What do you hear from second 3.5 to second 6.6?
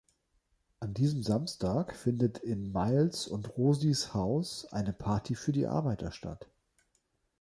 Rosies Haus eine Party für die Arbeiter statt.